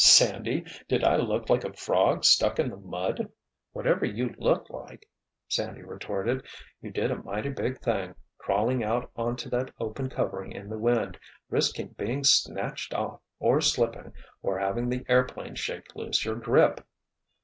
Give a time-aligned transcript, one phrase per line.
[0.03, 3.31] "Sandy, did I look like a frog stuck in the mud?"
[3.71, 5.07] "Whatever you looked like,"
[5.47, 6.41] Sandy retorted,
[6.81, 11.19] "you did a mighty big thing, crawling out onto that open covering in the wind,
[11.51, 14.11] risking being snatched off or slipping,
[14.41, 16.83] or having the airplane shake loose your grip!"